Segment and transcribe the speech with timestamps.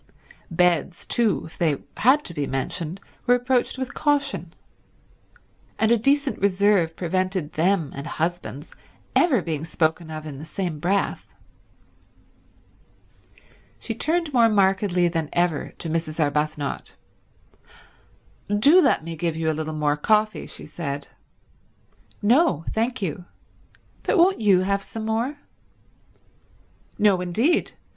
[0.49, 4.51] Beds too, if they had to be mentioned, were approached with caution;
[5.77, 8.73] and a decent reserve prevented them and husbands
[9.15, 11.27] ever being spoken of in the same breath.
[13.77, 16.19] She turned more markedly than ever to Mrs.
[16.19, 16.93] Arbuthnot.
[18.57, 21.09] "Do let me give you a little more coffee," she said.
[22.23, 23.25] "No, thank you.
[24.01, 25.37] But won't you have some more?"
[26.97, 27.73] "No indeed.